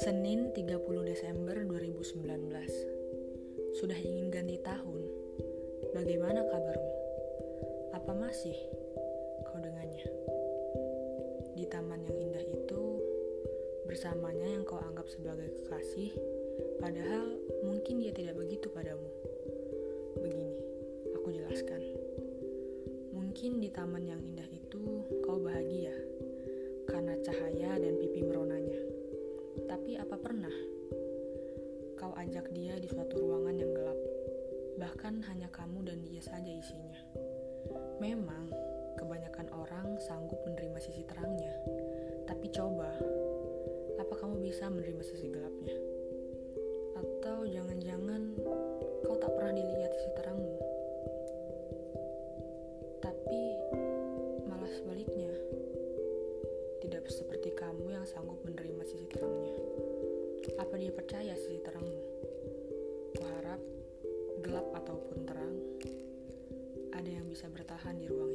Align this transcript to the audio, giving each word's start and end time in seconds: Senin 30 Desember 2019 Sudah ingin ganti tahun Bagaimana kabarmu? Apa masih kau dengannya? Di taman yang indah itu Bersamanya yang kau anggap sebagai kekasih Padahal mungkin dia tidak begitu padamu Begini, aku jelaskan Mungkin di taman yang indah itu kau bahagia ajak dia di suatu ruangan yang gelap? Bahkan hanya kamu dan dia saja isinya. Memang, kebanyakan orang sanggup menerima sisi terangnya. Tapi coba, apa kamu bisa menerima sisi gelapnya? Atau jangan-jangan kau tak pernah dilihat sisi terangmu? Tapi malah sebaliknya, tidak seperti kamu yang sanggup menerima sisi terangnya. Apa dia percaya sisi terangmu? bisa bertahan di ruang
Senin 0.00 0.48
30 0.56 0.80
Desember 1.04 1.60
2019 1.60 2.24
Sudah 3.76 4.00
ingin 4.00 4.32
ganti 4.32 4.56
tahun 4.64 5.04
Bagaimana 5.92 6.40
kabarmu? 6.48 6.92
Apa 7.92 8.16
masih 8.16 8.56
kau 9.44 9.60
dengannya? 9.60 10.08
Di 11.52 11.68
taman 11.68 12.00
yang 12.00 12.16
indah 12.16 12.40
itu 12.40 12.82
Bersamanya 13.84 14.48
yang 14.48 14.64
kau 14.64 14.80
anggap 14.80 15.04
sebagai 15.04 15.52
kekasih 15.60 16.16
Padahal 16.80 17.36
mungkin 17.68 18.00
dia 18.00 18.16
tidak 18.16 18.40
begitu 18.40 18.72
padamu 18.72 19.04
Begini, 20.16 20.56
aku 21.12 21.28
jelaskan 21.28 21.84
Mungkin 23.12 23.60
di 23.60 23.68
taman 23.68 24.08
yang 24.08 24.24
indah 24.24 24.48
itu 24.48 25.04
kau 25.28 25.36
bahagia 25.44 25.69
ajak 32.20 32.52
dia 32.52 32.76
di 32.76 32.84
suatu 32.84 33.16
ruangan 33.16 33.56
yang 33.56 33.72
gelap? 33.72 33.96
Bahkan 34.76 35.24
hanya 35.32 35.48
kamu 35.48 35.88
dan 35.88 36.04
dia 36.04 36.20
saja 36.20 36.52
isinya. 36.52 37.00
Memang, 37.96 38.52
kebanyakan 39.00 39.48
orang 39.56 39.96
sanggup 40.04 40.36
menerima 40.44 40.76
sisi 40.84 41.00
terangnya. 41.08 41.48
Tapi 42.28 42.46
coba, 42.52 42.92
apa 43.96 44.14
kamu 44.20 44.44
bisa 44.44 44.68
menerima 44.68 45.00
sisi 45.00 45.32
gelapnya? 45.32 45.76
Atau 47.00 47.48
jangan-jangan 47.48 48.36
kau 49.08 49.16
tak 49.16 49.32
pernah 49.32 49.56
dilihat 49.56 49.92
sisi 49.96 50.10
terangmu? 50.20 50.56
Tapi 53.00 53.42
malah 54.44 54.72
sebaliknya, 54.76 55.32
tidak 56.84 57.08
seperti 57.08 57.56
kamu 57.56 57.96
yang 57.96 58.04
sanggup 58.04 58.44
menerima 58.44 58.84
sisi 58.84 59.08
terangnya. 59.08 59.56
Apa 60.60 60.76
dia 60.76 60.92
percaya 60.92 61.32
sisi 61.36 61.64
terangmu? 61.64 62.09
bisa 67.30 67.46
bertahan 67.46 67.94
di 67.94 68.10
ruang 68.10 68.29